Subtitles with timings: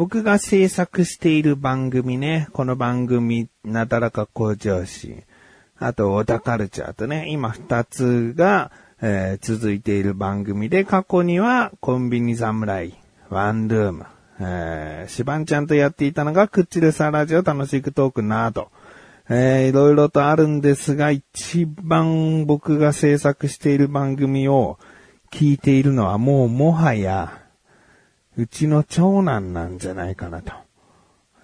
[0.00, 5.24] 僕が制作している番組ね、この番組、なだらか向上心、
[5.78, 8.70] あと、小田カルチャーとね、今二つが、
[9.02, 12.94] えー、続いている番組で、過去には、コンビニ侍、
[13.28, 14.06] ワンルーム、
[14.40, 18.70] えー、シバンちゃんとやっていたのが、クッチレサラジオ楽しくトークなど、
[19.28, 24.78] えー、いろいろとあるんですが、一番僕が制作している番組を
[25.30, 27.40] 聞いているのはもうもはや、
[28.36, 30.52] うちの長男なんじゃないかなと。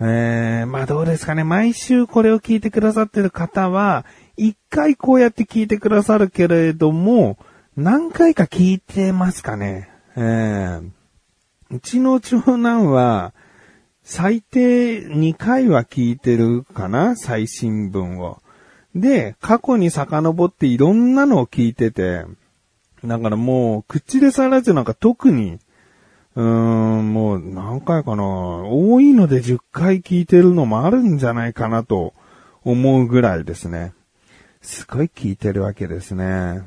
[0.00, 1.42] えー、まあどうですかね。
[1.42, 4.04] 毎週これを聞いてくださってる方は、
[4.36, 7.38] 一回こうやって聞いてくださるけれども、
[7.76, 9.90] 何回か聞いてますかね。
[10.16, 10.90] えー、
[11.70, 13.32] うちの長男は、
[14.02, 18.40] 最低2回は聞いてるかな最新聞を。
[18.94, 22.24] で、過去に遡っていろんなのを聞いてて、
[23.04, 25.58] だからもう、口でさらずなんか特に、
[26.36, 32.12] うーん、もう何回かな多いので10回聞いてるのもあるんじゃないかなと
[32.62, 33.94] 思うぐらいですね。
[34.60, 36.62] すごい聞いてるわけですね。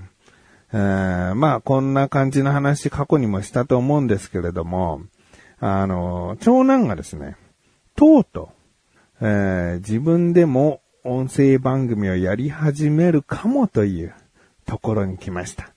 [0.73, 5.01] えー、まあこんな感じの話過去にもしたと思うんですけれども、
[5.59, 7.35] あの、長男がですね、
[7.95, 8.51] とうと
[9.21, 14.13] う、えー、自分でも音声番組をやり始めるかもという
[14.65, 15.73] ところに来ました。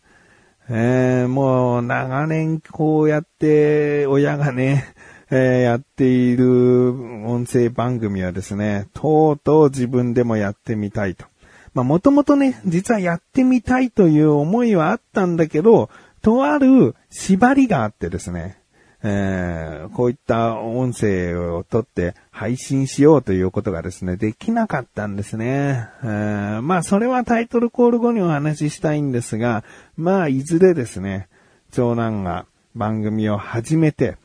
[0.69, 4.95] えー、もう長年こうやって親がね、
[5.31, 6.91] えー、やっている
[7.27, 11.27] 音声番組はですね、とうとう自分でもやってみたいと。
[11.75, 18.59] まあもともとね、実はやってみたいという思いはあったんだけど、とある縛りがあってですね、
[19.05, 25.89] えー、こういった音声を取って配信しようということがですね、できなかったんですね。
[26.05, 29.65] えー、まあ、それはタイトルコール後にお話ししたいんですが、
[29.97, 31.29] まあ、いずれですね、
[31.73, 34.17] 長男が番組を始めて、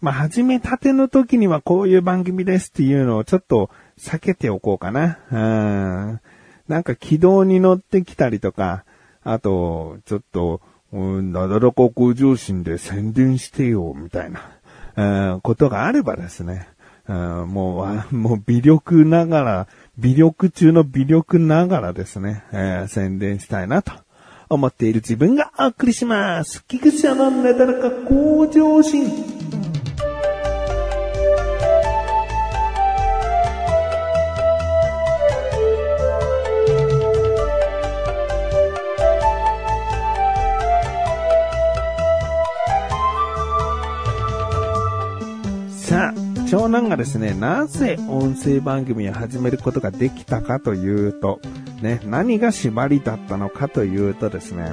[0.00, 5.18] まあ、始めたての時にはこういう番組ですっていうのをちょっと避けておこうかな。
[5.30, 6.20] うん。
[6.68, 8.84] なんか軌道に乗ってきたりとか、
[9.22, 10.60] あと、ちょっと、
[10.92, 14.40] なだらか向上心で宣伝してよ、みたいな、
[14.96, 16.68] えー、ことがあればですね、
[17.08, 23.92] えー、もう、もう微力ながら、微力中の微力ながらですね、えー、宣伝したいなと
[24.50, 26.62] 思っている自分がお送りします。
[26.66, 29.41] 菊池のなだらか向上心。
[46.72, 51.38] 長男がですね、なぜ音声番組を始めることができたかというと、
[51.82, 54.72] ね、何が縛りだったのかというとですね、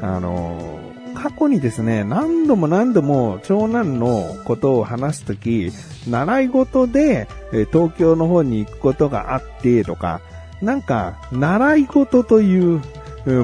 [0.00, 0.78] あの
[1.12, 5.72] 過去にですね、何度も何度も長男のことを話すとき、
[6.08, 7.26] 習い事で
[7.72, 10.20] 東京の方に行くことがあってとか、
[10.62, 12.80] なんか、習い事という、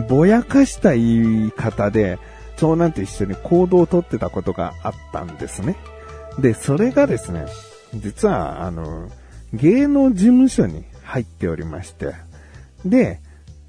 [0.08, 2.20] ぼやかした言い方で、
[2.56, 5.74] 長男と一緒に行動をとってたことがあったんですね。
[6.38, 7.46] で、それがですね、
[8.00, 9.08] 実は、あの、
[9.52, 12.14] 芸能事務所に入っておりまして、
[12.84, 13.20] で、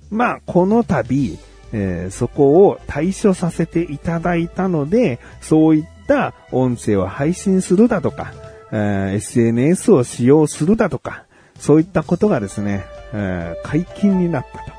[0.10, 1.38] まあ、この度、
[1.74, 8.34] えー、そこを対処させていただいたので、そういった音声を配信するだとか、
[8.72, 11.26] えー、SNS を使用するだとか、
[11.60, 14.77] そういったことがですね、えー、解禁になったと。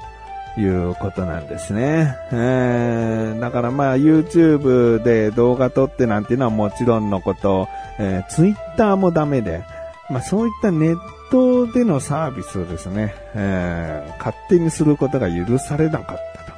[0.59, 2.17] いうことなんですね。
[2.33, 9.63] えー、だからまあ YouTube で動画撮ってなんていうのはもちろんのこと、えー、ツイッターもダメで、
[10.11, 10.99] まあそういったネッ
[11.31, 16.53] トでのサービスをですね、えー、勝手にすることが許されなかったと、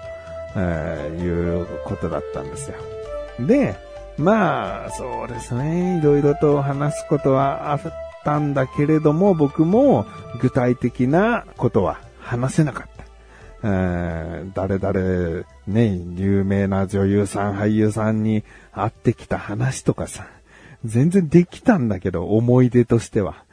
[0.56, 2.77] えー、いうことだったんですよ。
[3.47, 3.77] で、
[4.16, 7.81] まあ、そうですね、いろいろと話すことはあっ
[8.22, 10.07] たんだけれども、僕も
[10.41, 12.90] 具体的なことは話せなかった。
[13.62, 20.27] えー、誰々、ね、有名な女優さん、俳優さんに会ってきた話とかさ、
[20.84, 23.45] 全然できたんだけど、思い出としては。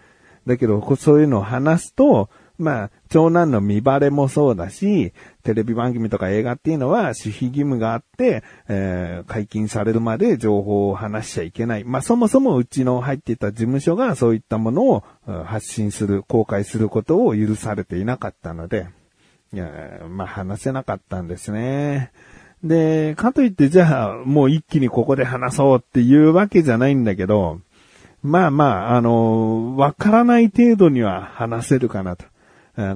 [0.45, 5.13] だけど、そういうのを話すと、まあ、長男の見バレもそうだし、
[5.43, 11.83] テレビ番組とか映画っていうのは守秘義務があって、えー、解禁されるまで情報を話しちゃいけない。
[11.83, 15.03] まあ、そもそもうちの入っていた事務所がそういったものを
[15.45, 18.87] 発信する、公開することを許されていなかったので、
[19.53, 19.69] いや
[20.09, 22.11] まあ、話せなかったんですね。
[22.63, 27.61] で、かといってじゃあもう一気にここで話そうっていうわけじゃないんだけど、
[28.23, 32.25] まあまあ、あの、わからない程度には話せるかなと。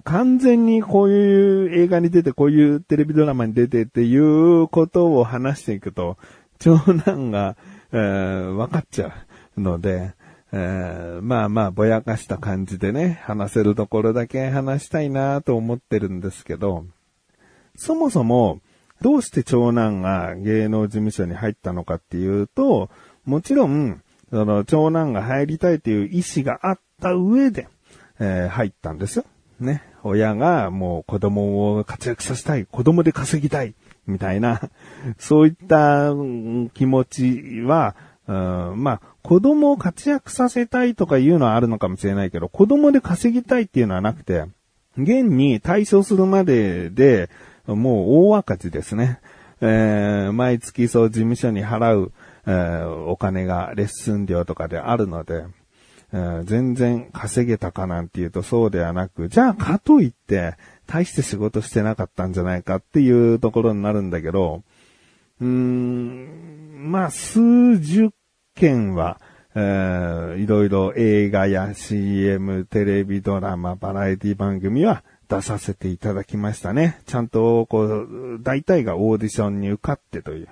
[0.04, 6.18] 完全にこういう映画に出て、こういうテレビドラマに出てっていうことを話していくと、
[6.60, 7.56] 長男が、
[7.92, 9.12] えー、分かっちゃ
[9.58, 10.14] うので、
[10.54, 16.86] えー、まあまあ、ぼやかした感じでね、話せるところだけ話したいなと思ってるんですけど、
[17.76, 18.60] そもそも、
[19.02, 22.90] どうして長男が芸能事務所に入ったのかっていうと、
[23.26, 27.68] もちろん、その長男が入りたいという意思があった上で、
[28.20, 29.26] えー、入ったんですよ。
[29.60, 29.84] ね。
[30.04, 33.74] 親がもう子供を活躍させたい、子供で稼ぎたい、
[34.06, 34.62] みたいな、
[35.18, 36.12] そういった
[36.74, 37.96] 気持ちは、
[38.28, 44.46] うん、まあ、子供を活躍させたいとかいうのはあるのかもしれないけど、子供で稼ぎたいっていうのはなくて、
[44.98, 47.30] 現に対象するまでで、
[47.68, 49.20] もう大赤字ですね。
[49.62, 52.12] えー、毎月そう事務所に払う、
[52.48, 55.46] えー、お金がレッスン料とかであるので、
[56.14, 60.56] えー、全然稼げたかなんていうとそうではなく、じゃあかといって、
[60.88, 64.64] 大して仕事してなかったんじゃないかっていうところになるんだけど、
[65.40, 68.12] うーん、まあ、数十
[68.56, 69.20] 件は、
[69.54, 77.02] えー、いろいろ映画や CM、テレビドラマ、バラエティ番組は出させていただきましたね。
[77.06, 80.48] ちゃんと、こう、大体がオーディションに受かってという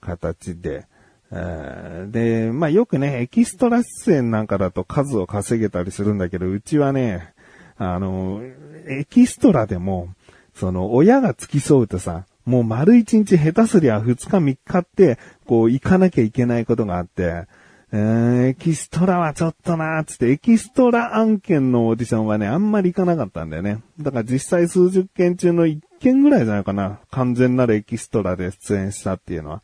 [0.00, 0.86] 形で、
[1.30, 7.34] え、で、まあよくね、エキストラ出演なんかだと数を稼げたりするんだけど、うちはね、
[7.76, 8.40] あの、
[8.86, 10.08] エキストラでも、
[10.54, 17.44] その、親が付き添うとさ、もう丸一日下手すりゃ二日三日って、こう行かなきゃいけないことがあって、
[17.92, 23.82] えー、エキストラはちょっとなーつって、エキストラ案件のオーディションはね、あんまり行かなかったんだよね。
[24.00, 27.00] だから実際数十件中の一件ぐらいじゃないかな。
[27.10, 29.62] 完全なるエキストラで出演したっていうのは。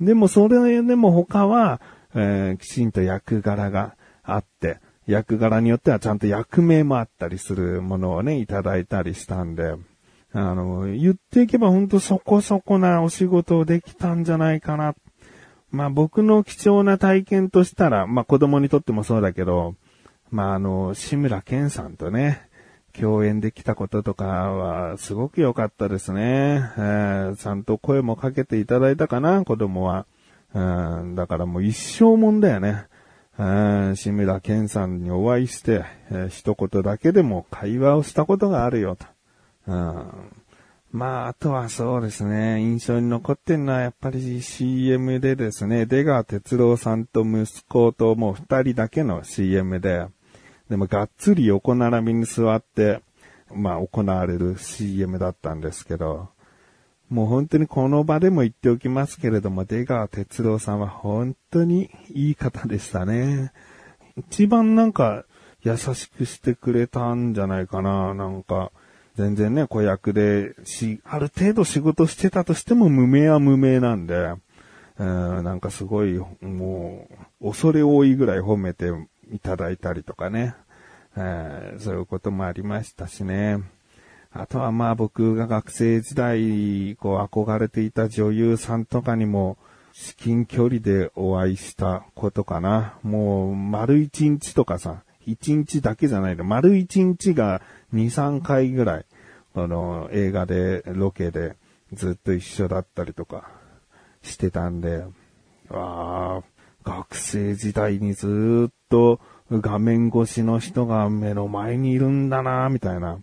[0.00, 1.82] でもそれでも他は、
[2.14, 9.74] えー、きちんと役柄があって、役柄によってはちゃんと役名もあったりするものをね、いただいたりしたんで、
[10.38, 14.94] あの、言っていけばほんとそこそこなお仕事をできたんじゃないかな
[15.70, 19.74] まあ僕の貴重な体験としたら、まあ子供にとってもそうだけど、
[20.30, 22.48] まああの、志村けんさんとね、
[22.92, 26.70] 共演できたこととかはすごく良かったですね。
[26.76, 30.06] えー、ちゃんと声もかけていただいたかな、子供は。
[30.54, 30.60] う
[31.02, 32.84] ん、だからもう一生もんだよね。
[33.38, 33.44] う
[33.90, 39.15] ん、志村けんさんにお会いして、えー、一言だけでも会話をしたことがあるよと。
[39.66, 40.32] うん。
[40.92, 50.06] まあ、あとはそうですね、印象に残ってるのはやっぱり CM でですね、出川哲郎さんと息子ともう二人だけの CM で、
[50.70, 53.02] でもがっつり横並びに座って、
[53.54, 56.28] まあ行われる CM だったんですけど、
[57.08, 63.52] もう本当にこの場でも言っておきますけれども、出川哲郎さんは本当にいい方でしたね。
[64.16, 65.24] 一番なんか
[65.62, 68.72] 優しくしてくれたんじゃないかな、なんか。
[69.16, 74.34] 全然ね、子役で、し、ある程度仕事してたとしても無名は無名なんで、
[74.98, 77.08] うん、なんかすごい、も
[77.40, 78.90] う、恐れ多いぐらい褒めて
[79.32, 80.54] いただいたりとかね、
[81.16, 83.62] えー、そういうこともありましたしね。
[84.32, 89.56] あとはまあ僕が学生時代、こう憧れていた女優さんとかにも、
[89.94, 92.98] 至近距離でお会いしたことかな。
[93.02, 97.62] もう、丸一日とかさ、一日だけじゃないで、丸一日が
[97.94, 99.06] 2、3回ぐらい、
[99.56, 101.56] あの、映画で、ロケで
[101.92, 103.48] ずっと一緒だったりとか
[104.22, 105.04] してたんで、
[105.70, 106.42] ああ、
[106.84, 109.18] 学生時代にずっと
[109.50, 113.18] 画面越しの人が目の前にいるんだな、みたいな。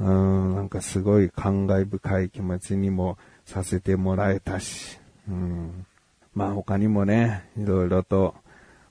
[0.00, 4.98] うん、なんかすごい感慨深い気持ちにもさせてもらえたし、
[5.28, 5.86] うん。
[6.34, 8.34] まあ他にもね、いろいろと、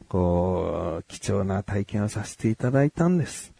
[0.09, 3.53] こう、貴重な体験をさせていただいたんです。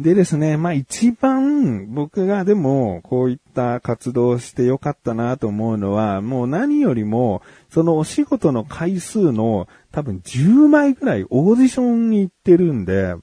[0.00, 13.14] でですね、まあ一番僕がでもこういった活動をしてよかったなと思うのは、もう何よりも、そのお仕事の回数の多分10倍ぐらいオーディションに行ってるんで、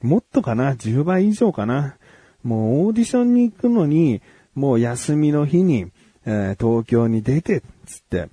[0.00, 1.96] もっとかな ?10 倍以上かな
[2.44, 4.22] もうオーディションに行くのに、
[4.54, 5.90] もう休みの日に、
[6.24, 8.28] えー、東京に出て、つって、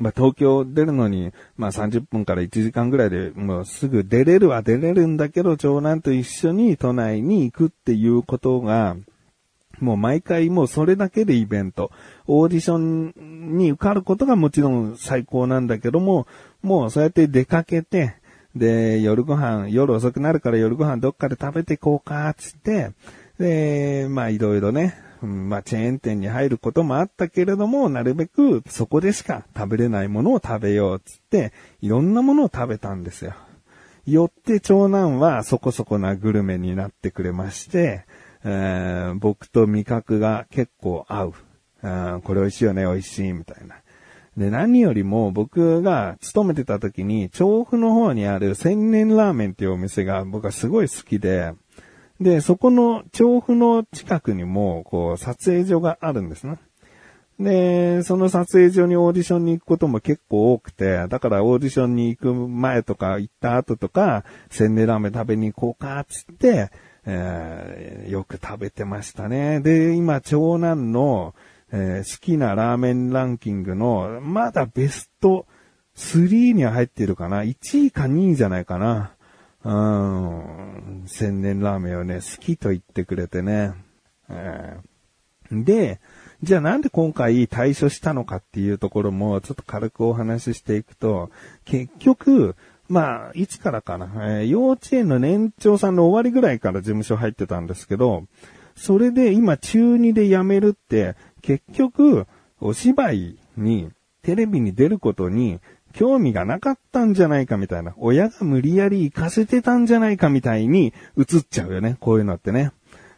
[0.00, 8.96] まあ、東京出るのに、まあ、30分から1時間ぐらいでもうすぐ出れるは出れるんだけど、長男と一緒に都内に行くっていうことが、
[9.78, 11.90] もう毎回もうそれだけでイベント。
[12.26, 16.26] オーディションに受かることがもちろん最高なんだけども、
[16.62, 18.14] もうそうやって出かけて、
[18.54, 22.92] で、夜ご飯、夜遅くなるから夜ご飯どっかで食べていこうか、つって、
[23.38, 33.34] で、まあいろいろね、うん、まあ、チェーン店に入ることもあったけれども、なるべくそこでしか食べれないものを食べようつって、いろんなものを食べたんですよ。
[34.06, 38.04] よって長男はそこそこなグルメになってくれまして、
[38.44, 41.34] えー、僕と味覚が結構合う。
[42.22, 43.76] これ美味しいよね、美味しい、みたいな。
[44.36, 51.52] で、何よりも僕が勤めてた時に、調布の方にある千年ラーメンっていうお店が僕はすごい好きで、
[52.20, 56.58] で、そこの調布の近くにも、こう、撮影所があるんですね。
[57.40, 66.70] で、その撮影所にオーディションに行くことも結構多くて、だからオーディションに行く前とか行った後とか、千年ラーメン食べに行こうか、つって、
[67.06, 69.60] えー、よく食べてましたね。
[69.60, 71.34] で、今、長男の、
[71.72, 75.46] えー、好きなラーメンランキングの、まだベスト
[75.96, 77.40] 3には入ってるかな。
[77.40, 79.14] 1位か2位じゃないかな。
[79.62, 83.74] うん、千年ラーメンをね、好きと言ってくれてね。
[84.28, 86.00] えー、で、
[86.42, 91.30] じゃあなんで今回対処したのかっていうところもちょっと軽くお話ししていくと、
[91.64, 92.56] 結局、
[92.88, 94.06] まあ、いつからかな、
[94.40, 98.24] えー、幼稚園の年長さんの終わりぐらいから事務所入ってたんですけど、
[98.74, 102.26] それで今中2で辞めるって、結局、
[102.60, 103.90] お芝居に、
[104.22, 105.60] テレビに出ることに
[105.92, 112.72] 興味がなかったんじゃないかみたいな、親が無理やり行かせてたんじゃないかみたいに映っちゃうよね、こういうのってね。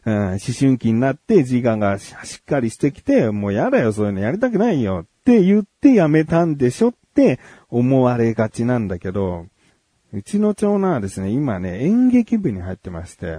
[0.04, 7.38] うん、思春期になって自我がしっかりしてきて、もうやだよ、そういうのやりたくないよって言ってやめたんでしょって
[7.68, 9.46] 思われがちなんだけど、
[10.12, 13.38] うちの長男はですね、今ね、演劇部に入ってまして、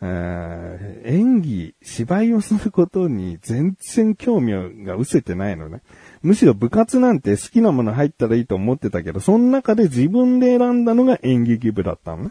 [0.00, 5.80] 演技、芝居をすることに全然興味が失せてないのね。
[6.22, 12.30] むしろ部活なんて好きなもの入ったらいいと思ってたけど、その中で自分で選んだのが演劇部だったのね。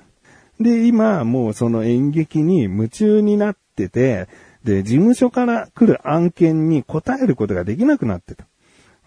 [0.59, 4.27] で、今、もうその演劇に夢中になってて、
[4.63, 8.46] で、事務所から来る案件に答えることができなくなってた。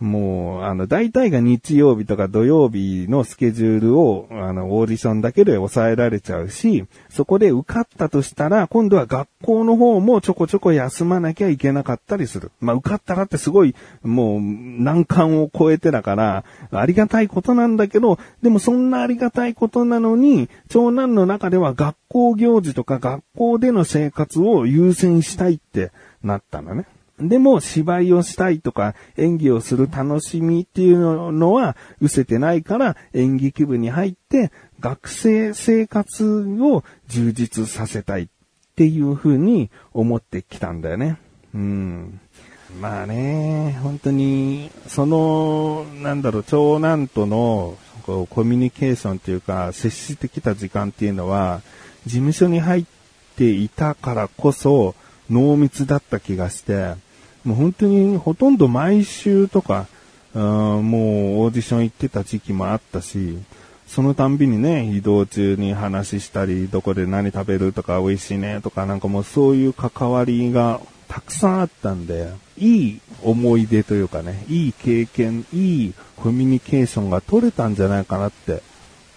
[0.01, 12.51] もう、あの、大体が日曜日とか土曜日のスケジュールを、あの、オーディションだけで抑えられちゃうし、そこで受かったとしたら、今度は学校の方もちょこちょこ休まなきゃいけなかったりする。
[12.61, 25.93] まあ、受かったらってすごい、もう、難関を超えてだから、ありがたいことなんだけど、でもそんなありがたいことなのに、長男の中では学校行事とか学校での生活を優先したいって
[26.23, 26.87] なったのね。
[27.21, 38.29] でも芝居をしたいとか演技をする楽しみっていうのは失せてないから演劇部に入って学生生活を充実させたいっ
[38.77, 41.19] ていうふうに思ってきたんだよね。
[41.55, 42.21] うん。
[42.81, 51.63] まあね、本当に、その、なんだろう、長男とのこうコミュニケーションっていうか、接してきた時間っていうのは、
[52.07, 52.85] 事務所に入っ
[53.37, 54.95] ていたからこそ
[55.29, 56.95] 濃密だった気がして、
[57.45, 59.87] もう本当にほとんど毎週とか、
[60.35, 63.39] もうオーディション行ってた時期もあったし、
[63.87, 78.63] そのたんびにね、移動中に話したり、どこで何食べるとか美味しいねとかなんかもうそういう関わりがたくさんあったんで、いい思い出というかね、いい経験、いいコミュニケーションが取れたんじゃないかなって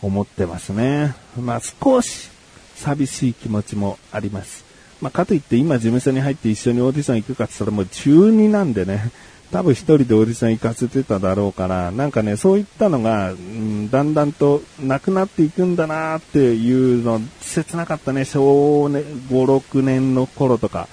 [0.01, 1.13] 思ってますね。
[1.39, 2.29] まあ少し
[2.75, 4.72] 寂しい気持ちもあります。
[5.03, 9.11] まあ、かといって今事務所に入って一緒にオーディション行くかって言ったらもう中2なんでね、
[9.51, 20.87] 多分一人でオーディション行かせてただろうから、なんかね、そういったのが、うん、だんだんとなくなっていくんだなっていうの、切なかったね、小5、6年の頃とか、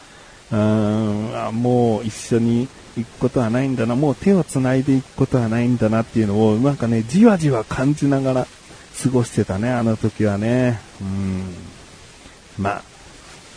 [0.50, 8.46] うん、もう一緒に行くことはないんだな、もう手を繋いでいくことはないんだなっていうのを、なんかね、じわじわ感じながら
[9.04, 10.80] 過ごしてたね、あの時はね。
[11.00, 11.54] うん。
[12.58, 12.89] まあ、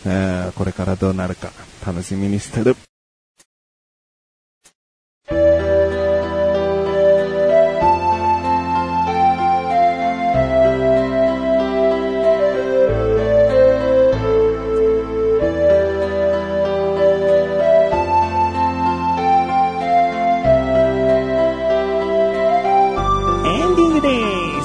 [0.06, 1.52] えー、これからどうなるか
[1.86, 2.76] 楽しみにしてる。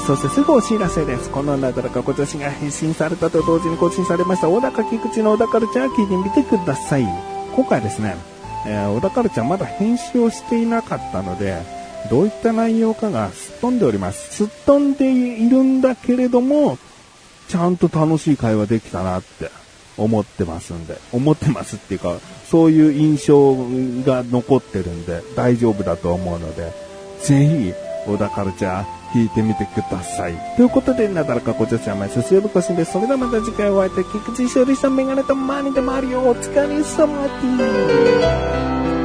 [0.09, 1.29] そしてすぐお知らせです。
[1.29, 7.05] このなだらか今年が配信されたと同時に更新されました小高菊池の小田カルチャー聞いてみてください。
[7.55, 8.15] 今回ですね、
[8.65, 11.61] えー、小田カルチャーまだ編集をしていなかったので、
[12.09, 14.35] どういった内容かがすっ飛んでおります。
[14.35, 16.79] すっ飛んでいるんだけれども、
[17.47, 19.51] ちゃんと楽しい会話できたなって
[19.95, 22.15] 思ってますんで、思ってますっていうか、
[22.49, 23.53] そういう印象
[24.03, 26.73] が残ってるんで大丈夫だと思うので、
[27.21, 27.73] ぜひ、
[28.07, 30.35] 小田カルチャー聞いてみてください。
[30.55, 32.93] ということで、なだらかご女子は毎週水曜日更新です。
[32.93, 36.19] それではまた次回お会いいたい菊池勝利さんメガネとマニでもあるよ。
[36.21, 38.98] お疲れ様です。